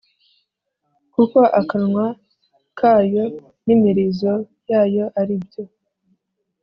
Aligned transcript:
Kuko 1.13 1.39
akanwa 1.59 2.05
kayo 2.79 3.25
n 3.65 3.67
imirizo 3.75 4.33
yayo 4.71 5.05
ari 5.19 5.35
byo 5.43 5.63